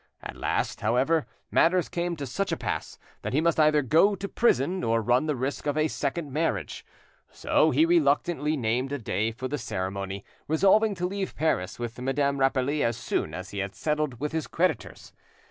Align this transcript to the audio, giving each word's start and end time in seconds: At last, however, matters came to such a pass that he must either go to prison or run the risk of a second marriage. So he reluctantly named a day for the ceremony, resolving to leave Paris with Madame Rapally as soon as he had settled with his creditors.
At 0.23 0.35
last, 0.35 0.81
however, 0.81 1.27
matters 1.51 1.87
came 1.87 2.15
to 2.15 2.25
such 2.25 2.51
a 2.51 2.57
pass 2.57 2.97
that 3.21 3.33
he 3.33 3.39
must 3.39 3.59
either 3.59 3.83
go 3.83 4.15
to 4.15 4.27
prison 4.27 4.83
or 4.83 4.99
run 4.99 5.27
the 5.27 5.35
risk 5.35 5.67
of 5.67 5.77
a 5.77 5.87
second 5.87 6.31
marriage. 6.33 6.83
So 7.29 7.69
he 7.69 7.85
reluctantly 7.85 8.57
named 8.57 8.91
a 8.91 8.97
day 8.97 9.31
for 9.31 9.47
the 9.47 9.59
ceremony, 9.59 10.25
resolving 10.47 10.95
to 10.95 11.05
leave 11.05 11.35
Paris 11.35 11.77
with 11.77 12.01
Madame 12.01 12.39
Rapally 12.39 12.81
as 12.81 12.97
soon 12.97 13.35
as 13.35 13.51
he 13.51 13.59
had 13.59 13.75
settled 13.75 14.19
with 14.19 14.31
his 14.31 14.47
creditors. 14.47 15.13